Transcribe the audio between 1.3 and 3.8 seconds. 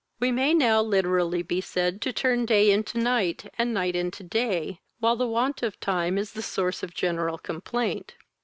be said to turn day into night, and